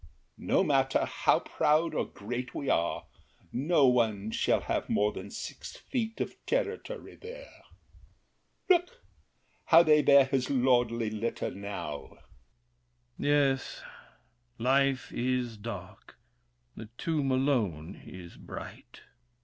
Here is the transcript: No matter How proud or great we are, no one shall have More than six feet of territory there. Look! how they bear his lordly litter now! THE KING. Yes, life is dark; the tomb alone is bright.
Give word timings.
No 0.39 0.63
matter 0.63 1.05
How 1.05 1.41
proud 1.41 1.93
or 1.93 2.05
great 2.07 2.55
we 2.55 2.71
are, 2.71 3.05
no 3.53 3.85
one 3.85 4.31
shall 4.31 4.61
have 4.61 4.89
More 4.89 5.11
than 5.11 5.29
six 5.29 5.75
feet 5.77 6.19
of 6.19 6.43
territory 6.47 7.15
there. 7.15 7.61
Look! 8.67 9.03
how 9.65 9.83
they 9.83 10.01
bear 10.01 10.25
his 10.25 10.49
lordly 10.49 11.11
litter 11.11 11.51
now! 11.51 12.17
THE 13.19 13.25
KING. 13.27 13.29
Yes, 13.29 13.83
life 14.57 15.11
is 15.13 15.55
dark; 15.55 16.17
the 16.75 16.87
tomb 16.97 17.29
alone 17.31 18.01
is 18.03 18.37
bright. 18.37 19.01